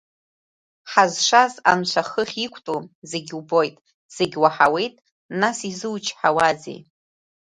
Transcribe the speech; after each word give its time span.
Ҳазшаз 0.91 1.53
анцәа 1.71 2.03
хыхь 2.09 2.35
иқәтәоу, 2.45 2.79
зегьы 3.09 3.35
убоит, 3.41 3.75
зегьы 4.15 4.39
уаҳауеит, 4.43 4.95
нас 5.41 5.57
изучҳауазеи? 5.69 6.79